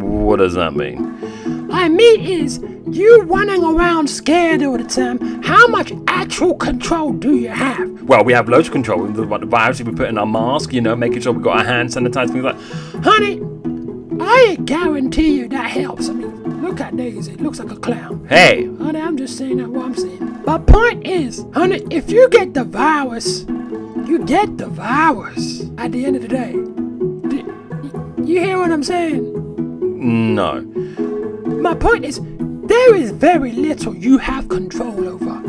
What 0.04 0.38
does 0.38 0.56
that 0.56 0.74
mean? 0.74 1.18
I 1.72 1.88
mean 1.88 2.22
is 2.22 2.60
you 2.94 3.24
running 3.24 3.64
around 3.64 4.08
scared 4.08 4.64
all 4.64 4.78
the 4.78 4.84
time. 4.84 5.42
How 5.44 5.68
much 5.68 5.94
actual 6.08 6.56
control 6.56 7.14
do 7.14 7.36
you 7.36 7.50
have? 7.50 8.04
Well, 8.04 8.24
we 8.24 8.34
have 8.34 8.50
loads 8.50 8.68
of 8.68 8.74
control. 8.74 9.06
The, 9.08 9.26
the 9.26 9.46
virus 9.46 9.82
we 9.82 9.92
put 9.94 10.10
in 10.10 10.18
our 10.18 10.26
mask, 10.26 10.74
you 10.74 10.82
know, 10.82 10.96
making 10.96 11.22
sure 11.22 11.34
we've 11.34 11.44
got 11.44 11.60
our 11.60 11.66
hands 11.66 11.96
sanitized, 11.96 12.32
things 12.32 12.44
like 12.44 12.58
Honey, 13.04 13.42
I 14.22 14.58
guarantee 14.66 15.38
you 15.38 15.48
that 15.50 15.70
helps. 15.70 16.10
I 16.10 16.14
mean, 16.14 16.62
look 16.62 16.80
at 16.82 16.96
Daisy. 16.96 17.34
It 17.34 17.42
looks 17.42 17.60
like 17.60 17.72
a 17.72 17.80
clown. 17.80 18.26
Hey! 18.28 18.66
Honey, 18.78 19.00
I'm 19.00 19.18
just 19.18 19.38
saying 19.38 19.58
that 19.58 19.70
what 19.70 19.86
I'm 19.86 19.96
saying. 19.96 20.42
But 20.46 20.68
point 20.68 21.06
is, 21.06 21.46
honey, 21.54 21.86
if 21.90 22.10
you 22.12 22.30
get 22.30 22.54
the 22.54 22.64
virus, 22.64 23.46
you 24.06 24.24
get 24.26 24.58
the 24.58 24.68
virus 24.68 25.64
at 25.78 25.92
the 25.92 26.06
end 26.06 26.16
of 26.16 26.22
the 26.24 26.28
day. 26.28 26.52
You 28.24 28.40
hear 28.40 28.60
what 28.60 28.72
I'm 28.72 28.84
saying? 28.84 29.34
No. 30.36 30.62
My 31.62 31.74
point 31.76 32.06
is, 32.06 32.20
there 32.72 32.96
is 32.96 33.12
very 33.12 33.52
little 33.52 33.94
you 33.94 34.18
have 34.18 34.48
control 34.48 35.10
over. 35.10 35.42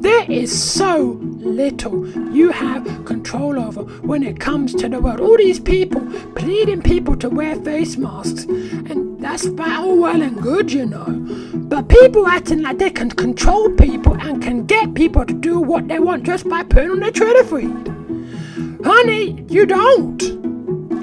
There 0.00 0.30
is 0.30 0.50
so 0.56 1.18
little 1.20 2.06
you 2.32 2.52
have 2.52 2.84
control 3.04 3.58
over 3.58 3.82
when 4.06 4.22
it 4.22 4.38
comes 4.38 4.72
to 4.76 4.88
the 4.88 5.00
world. 5.00 5.18
All 5.18 5.36
these 5.36 5.58
people 5.58 6.00
pleading 6.36 6.82
people 6.82 7.16
to 7.16 7.28
wear 7.28 7.56
face 7.56 7.96
masks, 7.96 8.44
and 8.44 9.20
that's 9.20 9.48
all 9.58 9.98
well 9.98 10.22
and 10.22 10.40
good, 10.40 10.70
you 10.72 10.86
know. 10.86 11.06
But 11.54 11.88
people 11.88 12.28
acting 12.28 12.62
like 12.62 12.78
they 12.78 12.90
can 12.90 13.10
control 13.10 13.70
people 13.70 14.16
and 14.20 14.40
can 14.40 14.64
get 14.64 14.94
people 14.94 15.26
to 15.26 15.34
do 15.34 15.58
what 15.58 15.88
they 15.88 15.98
want 15.98 16.22
just 16.22 16.48
by 16.48 16.62
putting 16.62 16.92
on 16.92 17.00
their 17.00 17.10
Twitter 17.10 17.42
feed. 17.42 18.84
Honey, 18.84 19.44
you 19.48 19.66
don't. 19.66 20.22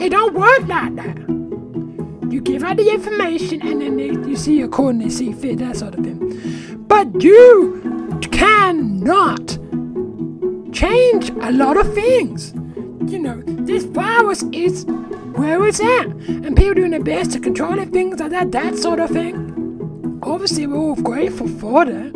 It 0.02 0.12
don't 0.12 0.34
work 0.34 0.66
like 0.68 0.96
that. 0.96 1.35
You 2.30 2.42
give 2.42 2.64
out 2.64 2.78
the 2.78 2.90
information 2.90 3.62
and 3.62 3.82
then 3.82 3.98
they, 3.98 4.08
you 4.08 4.36
see 4.36 4.62
according 4.62 5.02
they 5.02 5.10
see 5.10 5.34
fit, 5.34 5.60
that 5.60 5.78
sort 5.78 5.96
of 5.96 6.04
thing. 6.04 6.86
But 6.88 7.22
you 7.24 8.20
cannot 8.32 9.58
change 10.74 11.30
a 11.30 11.52
lot 11.52 11.78
of 11.78 11.94
things. 11.94 12.54
You 13.12 13.20
know, 13.20 13.44
this 13.46 13.84
virus 13.84 14.44
is 14.52 14.86
where 15.34 15.66
it's 15.68 15.80
at. 15.80 16.08
And 16.08 16.56
people 16.56 16.74
doing 16.74 16.92
their 16.92 17.04
best 17.04 17.32
to 17.34 17.40
control 17.40 17.78
it, 17.80 17.90
things 17.90 18.20
like 18.20 18.32
that, 18.32 18.52
that 18.52 18.78
sort 18.78 19.00
of 19.00 19.10
thing. 19.10 20.20
Obviously, 20.24 20.68
we're 20.68 20.78
all 20.78 20.96
grateful 20.96 21.48
for 21.48 21.86
that. 21.86 22.15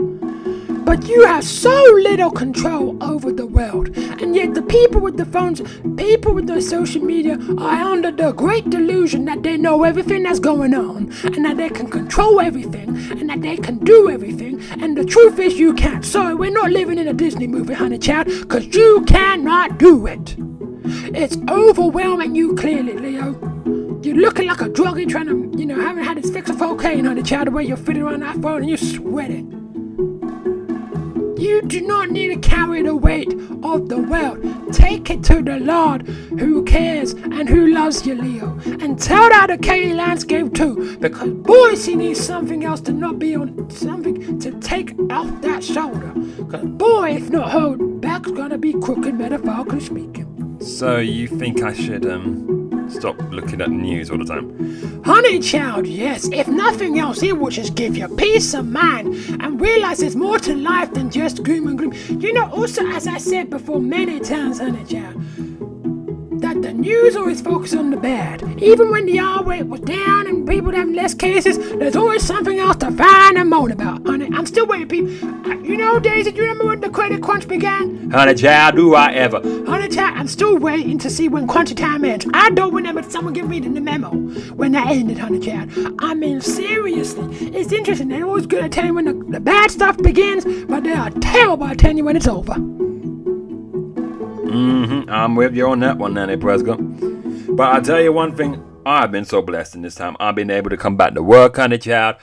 But 0.90 1.08
you 1.08 1.24
have 1.28 1.44
so 1.44 1.84
little 2.02 2.32
control 2.32 2.98
over 3.00 3.32
the 3.32 3.46
world. 3.46 3.96
And 3.96 4.36
yet, 4.36 4.56
the 4.56 4.64
people 4.64 5.00
with 5.00 5.18
the 5.18 5.26
phones, 5.26 5.62
people 5.98 6.34
with 6.34 6.48
the 6.48 6.60
social 6.64 7.04
media, 7.04 7.38
are 7.60 7.92
under 7.94 8.10
the 8.10 8.32
great 8.32 8.72
delusion 8.72 9.26
that 9.26 9.44
they 9.44 9.56
know 9.56 9.84
everything 9.84 10.24
that's 10.24 10.40
going 10.40 10.74
on, 10.74 11.14
and 11.26 11.46
that 11.46 11.58
they 11.58 11.70
can 11.70 11.92
control 11.92 12.42
everything, 12.42 12.90
and 13.12 13.30
that 13.30 13.44
they 13.44 13.56
can 13.56 13.78
do 13.78 14.10
everything. 14.10 14.60
And 14.82 14.98
the 14.98 15.06
truth 15.06 15.38
is, 15.38 15.60
you 15.60 15.76
can't. 15.76 16.04
Sorry, 16.04 16.34
we're 16.34 16.50
not 16.50 16.72
living 16.72 16.98
in 16.98 17.08
a 17.08 17.14
Disney 17.14 17.46
movie, 17.46 17.76
honey 17.76 18.00
child, 18.00 18.26
because 18.26 18.66
you 18.76 19.06
cannot 19.06 19.78
do 19.78 20.08
it. 20.08 20.38
It's 21.16 21.38
overwhelming 21.48 22.34
you 22.34 22.56
clearly, 22.56 22.94
Leo. 22.94 23.34
You're 24.02 24.16
looking 24.16 24.48
like 24.48 24.62
a 24.62 24.70
druggie 24.70 25.08
trying 25.08 25.28
to, 25.28 25.56
you 25.56 25.68
know, 25.68 25.80
haven't 25.80 26.06
had 26.06 26.18
his 26.18 26.32
fix 26.32 26.50
of 26.50 26.58
cocaine, 26.58 27.06
honey 27.06 27.22
child, 27.22 27.46
the 27.46 27.52
way 27.52 27.64
you're 27.64 27.78
fitting 27.78 28.02
around 28.02 28.22
that 28.22 28.42
phone 28.42 28.62
and 28.62 28.70
you're 28.70 28.78
sweating. 28.80 29.59
You 31.40 31.62
do 31.62 31.80
not 31.80 32.10
need 32.10 32.28
to 32.34 32.50
carry 32.50 32.82
the 32.82 32.98
weight 32.98 33.32
of 33.64 33.88
the 33.88 33.98
world. 33.98 34.74
Take 34.74 35.10
it 35.10 35.24
to 35.24 35.42
the 35.42 35.58
Lord 35.58 36.06
who 36.06 36.66
cares 36.66 37.14
and 37.14 37.48
who 37.48 37.68
loves 37.68 38.06
you, 38.06 38.16
Leo. 38.16 38.60
And 38.66 39.00
tell 39.00 39.30
that 39.30 39.48
to 39.48 39.58
Katie 39.58 39.94
Landscape 39.94 40.54
too, 40.54 40.98
because 40.98 41.30
boy, 41.30 41.76
she 41.76 41.96
needs 41.96 42.20
something 42.20 42.66
else 42.66 42.82
to 42.82 42.92
not 42.92 43.20
be 43.20 43.36
on 43.36 43.70
something 43.70 44.38
to 44.40 44.52
take 44.60 45.00
off 45.10 45.42
that 45.42 45.64
shoulder. 45.64 46.12
Because 46.38 46.66
boy, 46.66 47.12
if 47.12 47.30
not 47.30 47.52
her 47.52 47.78
back's 47.78 48.32
gonna 48.32 48.58
be 48.58 48.74
crooked, 48.74 49.16
metaphorically 49.16 49.80
speaking. 49.80 50.58
So 50.60 50.98
you 50.98 51.30
think 51.30 51.64
I 51.64 51.72
should, 51.72 52.06
um, 52.06 52.59
stop 52.92 53.18
looking 53.32 53.62
at 53.62 53.70
news 53.70 54.10
all 54.10 54.18
the 54.18 54.26
time? 54.26 55.04
Honey 55.04 55.40
child, 55.40 55.88
yes. 55.88 56.30
If 56.32 56.48
nothing 56.48 57.00
else, 57.00 57.22
it 57.24 57.38
will 57.38 57.50
just 57.50 57.76
give 57.76 57.98
you 57.98 58.08
peace 58.16 58.54
of 58.54 58.68
mind 58.68 59.16
and 59.42 59.60
realize 59.60 60.00
there's 60.00 60.16
more 60.16 60.40
to 60.40 60.56
life 60.56 60.94
than 60.94 61.10
just 61.10 61.44
gloom 61.44 61.68
and 61.68 61.78
gloom. 61.78 61.94
You 62.22 62.34
know, 62.34 62.50
also, 62.52 62.86
as 62.88 63.08
I 63.08 63.18
said 63.18 63.50
before 63.50 63.80
many 63.80 64.20
times, 64.20 64.60
honey 64.60 64.84
child, 64.86 65.19
news 66.80 67.16
always 67.16 67.42
focuses 67.42 67.78
on 67.78 67.90
the 67.90 67.98
bad. 67.98 68.42
Even 68.62 68.90
when 68.90 69.06
the 69.06 69.20
R 69.20 69.44
rate 69.44 69.68
was 69.68 69.82
down 69.82 70.28
and 70.28 70.48
people 70.48 70.72
having 70.72 70.96
less 70.96 71.14
cases, 71.14 71.58
there's 71.58 71.96
always 71.96 72.26
something 72.26 72.58
else 72.60 72.78
to 72.78 72.92
find 72.92 73.38
and 73.38 73.50
moan 73.50 73.72
about, 73.72 74.06
honey. 74.06 74.30
I'm 74.34 74.46
still 74.46 74.66
waiting, 74.66 74.88
people. 74.88 75.10
You 75.64 75.78
know, 75.78 76.00
Daisy, 76.00 76.32
do 76.32 76.38
you 76.38 76.44
remember 76.44 76.66
when 76.66 76.80
the 76.80 76.90
credit 76.90 77.22
crunch 77.22 77.48
began? 77.48 78.10
Honey, 78.12 78.34
child, 78.36 78.76
do 78.76 78.96
I 78.96 79.12
ever? 79.14 79.40
Honey 79.66 79.90
child, 79.90 80.18
I'm 80.18 80.28
still 80.28 80.58
waiting 80.58 80.98
to 81.00 81.10
see 81.10 81.28
when 81.28 81.48
crunchy 81.48 81.76
time 81.76 82.06
ends. 82.06 82.26
I 82.34 82.50
don't 82.52 82.74
remember 82.74 83.04
someone 83.04 83.34
giving 83.34 83.50
me 83.50 83.60
the 83.60 83.82
memo 83.82 84.10
when 84.56 84.72
that 84.72 84.88
ended, 84.88 85.18
honey 85.18 85.40
child. 85.40 85.70
I 86.00 86.14
mean, 86.14 86.42
seriously, 86.42 87.28
it's 87.56 87.72
interesting. 87.72 88.08
They're 88.08 88.26
always 88.26 88.46
good 88.46 88.64
at 88.64 88.72
telling 88.72 88.90
you 88.90 88.96
when 88.96 89.06
the, 89.06 89.32
the 89.32 89.40
bad 89.40 89.72
stuff 89.72 89.98
begins, 89.98 90.46
but 90.66 90.84
they 90.84 90.94
are 90.94 91.10
terrible 91.12 91.68
at 91.68 91.78
telling 91.78 91.98
you 91.98 92.06
when 92.06 92.16
it's 92.16 92.28
over. 92.28 92.79
Mm-hmm. 94.50 95.10
I'm 95.10 95.36
with 95.36 95.56
you 95.56 95.68
on 95.68 95.80
that 95.80 95.98
one, 95.98 96.14
Nanny 96.14 96.38
Prescott. 96.38 96.80
But 97.56 97.76
I 97.76 97.80
tell 97.80 98.02
you 98.02 98.12
one 98.14 98.36
thing, 98.36 98.64
I've 98.86 99.12
been 99.12 99.26
so 99.26 99.42
blessed 99.42 99.76
in 99.76 99.82
this 99.82 99.96
time. 99.96 100.16
I've 100.20 100.36
been 100.36 100.50
able 100.50 100.70
to 100.70 100.78
come 100.78 100.98
back 100.98 101.14
to 101.14 101.24
work, 101.24 101.58
honey 101.58 101.78
child. 101.78 102.16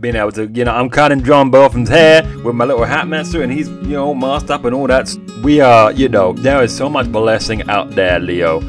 Being 0.00 0.16
able 0.16 0.32
to, 0.32 0.46
you 0.46 0.64
know, 0.64 0.72
I'm 0.72 0.90
cutting 0.90 1.22
Jon 1.22 1.50
Botham's 1.50 1.88
hair 1.88 2.22
with 2.44 2.54
my 2.54 2.64
little 2.64 2.84
hat 2.84 3.06
master, 3.06 3.42
and 3.42 3.52
he's, 3.52 3.68
you 3.68 3.94
know, 3.94 4.14
masked 4.14 4.50
up 4.50 4.64
and 4.64 4.74
all 4.74 4.88
that. 4.88 5.14
We 5.42 5.60
are, 5.60 5.92
you 5.92 6.08
know, 6.08 6.32
there 6.32 6.62
is 6.64 6.76
so 6.76 6.88
much 6.88 7.12
blessing 7.12 7.68
out 7.68 7.90
there, 7.90 8.18
Leo. 8.18 8.60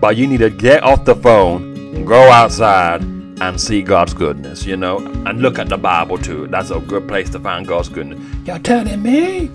But 0.00 0.16
you 0.16 0.26
need 0.26 0.38
to 0.38 0.50
get 0.50 0.82
off 0.82 1.04
the 1.04 1.16
phone, 1.16 2.04
go 2.04 2.30
outside, 2.30 3.02
and 3.02 3.60
see 3.60 3.82
God's 3.82 4.14
goodness, 4.14 4.64
you 4.64 4.76
know, 4.76 4.98
and 4.98 5.42
look 5.42 5.58
at 5.58 5.68
the 5.68 5.76
Bible 5.78 6.16
too. 6.16 6.46
That's 6.46 6.70
a 6.70 6.78
good 6.78 7.08
place 7.08 7.28
to 7.30 7.40
find 7.40 7.66
God's 7.66 7.88
goodness. 7.88 8.20
You're 8.46 8.60
telling 8.60 9.02
me? 9.02 9.50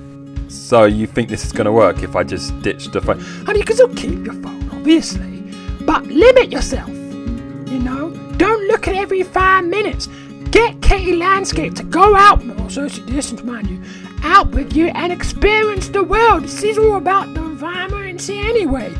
So 0.48 0.86
you 0.86 1.08
think 1.08 1.30
this 1.30 1.46
is 1.46 1.51
gonna 1.51 1.72
work 1.72 2.04
if 2.04 2.16
I 2.16 2.24
just 2.24 2.60
ditch 2.62 2.88
the 2.88 3.01
phone? 3.01 3.20
Honey, 3.46 3.60
you 3.60 3.66
can 3.66 3.75
still 3.75 3.94
keep 3.96 4.25
your 4.25 4.36
phone, 4.36 4.70
obviously, 4.72 5.44
but 5.86 6.06
limit 6.06 6.51
yourself. 6.51 6.89
You 6.89 7.80
know, 7.80 8.12
don't 8.38 8.68
look 8.68 8.88
at 8.88 8.96
every 8.96 9.24
five 9.24 9.66
minutes. 9.66 10.08
Get 10.51 10.82
Katie 10.82 11.16
Landscape 11.16 11.75
to 11.75 11.84
go 11.84 12.16
out, 12.16 12.42
or 12.60 12.70
social 12.70 13.06
distance, 13.06 13.44
mind 13.44 13.70
you, 13.70 13.82
out 14.24 14.51
with 14.51 14.74
you 14.74 14.88
and 14.88 15.12
experience 15.12 15.89
the 15.89 16.04
world. 16.04 16.44
This 16.44 16.63
is 16.63 16.77
all 16.77 16.96
about 16.96 17.34
the 17.34 17.42
environment 17.42 18.08
and 18.08 18.22
see 18.22 18.39
anyway. 18.39 18.94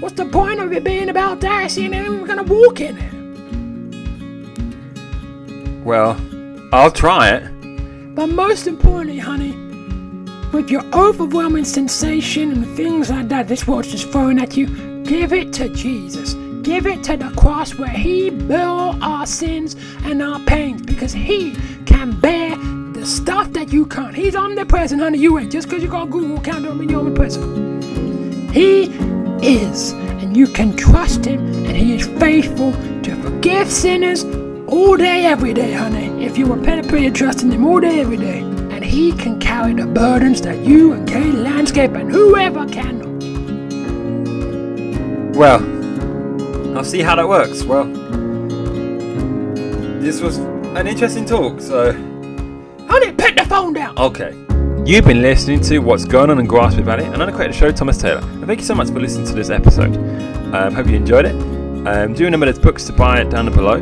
What's 0.00 0.14
the 0.14 0.24
point 0.24 0.60
of 0.60 0.72
it 0.72 0.82
being 0.82 1.10
about 1.10 1.40
that? 1.40 1.76
we're 1.76 2.26
gonna 2.26 2.42
walk 2.42 2.80
in 2.80 2.96
it? 2.96 3.12
Well, 5.84 6.18
I'll 6.72 6.90
try 6.90 7.30
it. 7.30 7.44
But 8.14 8.28
most 8.28 8.66
importantly, 8.66 9.18
honey, 9.18 9.52
with 10.52 10.70
your 10.70 10.84
overwhelming 10.92 11.64
sensation 11.64 12.52
and 12.52 12.76
things 12.76 13.10
like 13.10 13.28
that 13.28 13.48
this 13.48 13.66
world's 13.66 13.90
just 13.90 14.10
throwing 14.10 14.38
at 14.38 14.56
you, 14.56 14.66
give 15.04 15.32
it 15.32 15.52
to 15.54 15.68
Jesus. 15.68 16.34
Give 16.62 16.86
it 16.86 17.02
to 17.04 17.16
the 17.16 17.30
cross 17.30 17.74
where 17.74 17.88
He 17.88 18.30
bore 18.30 18.94
our 19.02 19.26
sins 19.26 19.76
and 20.04 20.22
our 20.22 20.38
pains 20.40 20.82
because 20.82 21.12
He 21.12 21.56
can 21.86 22.18
bear 22.20 22.56
the 22.92 23.06
stuff 23.06 23.52
that 23.52 23.72
you 23.72 23.86
can't. 23.86 24.14
He's 24.14 24.36
omnipresent, 24.36 25.00
honey. 25.00 25.18
You 25.18 25.38
ain't. 25.38 25.50
Just 25.50 25.68
because 25.68 25.82
you 25.82 25.88
got 25.88 26.10
Google 26.10 26.38
account 26.38 26.64
don't 26.64 26.78
mean 26.78 26.90
you're 26.90 27.00
omnipresent. 27.00 27.82
He 28.52 28.84
is, 29.42 29.92
and 29.92 30.36
you 30.36 30.46
can 30.48 30.76
trust 30.76 31.24
Him, 31.24 31.40
and 31.64 31.76
He 31.76 31.94
is 31.94 32.06
faithful 32.18 32.72
to 33.02 33.16
forgive 33.22 33.70
sinners 33.70 34.24
all 34.66 34.96
day, 34.96 35.24
every 35.24 35.54
day, 35.54 35.72
honey. 35.72 36.24
If 36.24 36.36
you 36.36 36.46
repent 36.46 36.80
and 36.80 36.88
pray 36.88 37.06
and 37.06 37.16
trust 37.16 37.42
in 37.42 37.50
Him 37.50 37.64
all 37.64 37.80
day, 37.80 38.00
every 38.00 38.18
day. 38.18 38.59
He 38.90 39.12
can 39.12 39.38
carry 39.38 39.72
the 39.72 39.86
burdens 39.86 40.42
that 40.42 40.58
you 40.64 40.94
and 40.94 41.08
Kay 41.08 41.30
Landscape 41.30 41.92
and 41.92 42.10
whoever 42.10 42.66
cannot. 42.66 43.06
Well, 45.36 45.60
I'll 46.76 46.82
see 46.82 47.00
how 47.00 47.14
that 47.14 47.28
works. 47.28 47.62
Well, 47.62 47.84
this 50.00 50.20
was 50.20 50.38
an 50.38 50.88
interesting 50.88 51.24
talk, 51.24 51.60
so. 51.60 51.92
Honey, 52.88 53.12
put 53.12 53.36
the 53.36 53.46
phone 53.48 53.74
down. 53.74 53.96
Okay. 53.96 54.34
You've 54.84 55.04
been 55.04 55.22
listening 55.22 55.60
to 55.60 55.78
What's 55.78 56.04
Going 56.04 56.30
On 56.30 56.40
in 56.40 56.48
Grasmere 56.48 56.82
Valley, 56.82 57.04
and 57.04 57.22
I'm 57.22 57.30
the 57.30 57.32
creator 57.32 57.50
of 57.50 57.54
the 57.54 57.58
show, 57.60 57.70
Thomas 57.70 57.96
Taylor. 57.96 58.22
And 58.22 58.46
thank 58.46 58.58
you 58.58 58.66
so 58.66 58.74
much 58.74 58.88
for 58.88 58.98
listening 58.98 59.28
to 59.28 59.34
this 59.34 59.50
episode. 59.50 59.96
Um, 60.52 60.74
hope 60.74 60.88
you 60.88 60.96
enjoyed 60.96 61.26
it. 61.26 61.36
Um, 61.86 62.12
do 62.12 62.24
remember 62.24 62.46
there's 62.46 62.58
books 62.58 62.86
to 62.86 62.92
buy 62.92 63.20
it 63.20 63.30
down 63.30 63.52
below. 63.52 63.78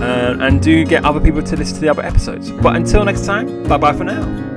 Uh, 0.00 0.36
and 0.40 0.62
do 0.62 0.84
get 0.84 1.04
other 1.04 1.20
people 1.20 1.42
to 1.42 1.56
listen 1.56 1.74
to 1.74 1.80
the 1.80 1.88
other 1.88 2.04
episodes. 2.04 2.50
But 2.50 2.76
until 2.76 3.04
next 3.04 3.26
time, 3.26 3.64
bye 3.64 3.78
bye 3.78 3.92
for 3.92 4.04
now. 4.04 4.47